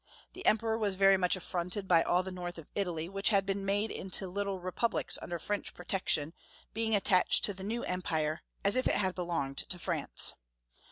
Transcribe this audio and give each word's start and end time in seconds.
The 0.33 0.43
Emperor 0.47 0.79
was 0.79 0.95
very 0.95 1.15
much 1.15 1.35
affronted 1.35 1.87
by 1.87 2.01
all 2.01 2.23
the 2.23 2.31
North 2.31 2.57
of 2.57 2.65
Italy, 2.73 3.07
which 3.07 3.29
had 3.29 3.45
been 3.45 3.63
made 3.63 3.91
into 3.91 4.25
little 4.27 4.59
Re 4.59 4.71
publics 4.71 5.19
under 5.21 5.37
French 5.37 5.75
protection, 5.75 6.33
being 6.73 6.95
attached 6.95 7.45
to 7.45 7.53
the 7.53 7.63
new 7.63 7.83
Empire, 7.83 8.41
as 8.63 8.75
if 8.75 8.87
it 8.87 8.95
had 8.95 9.13
belonged 9.13 9.59
to 9.69 9.77
France. 9.77 10.33